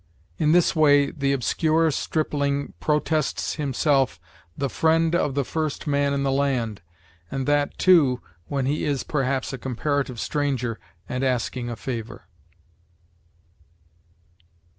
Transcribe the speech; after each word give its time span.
In 0.39 0.51
this 0.51 0.75
way 0.75 1.11
the 1.11 1.31
obscure 1.31 1.91
stripling 1.91 2.73
protests 2.79 3.53
himself 3.61 4.19
the 4.57 4.67
FRIEND 4.67 5.13
of 5.13 5.35
the 5.35 5.45
first 5.45 5.85
man 5.85 6.11
in 6.11 6.23
the 6.23 6.31
land, 6.31 6.81
and 7.29 7.45
that, 7.45 7.77
too, 7.77 8.19
when 8.47 8.65
he 8.65 8.83
is, 8.83 9.03
perhaps, 9.03 9.53
a 9.53 9.59
comparative 9.59 10.19
stranger 10.19 10.79
and 11.07 11.23
asking 11.23 11.69
a 11.69 11.75
favor. 11.75 12.25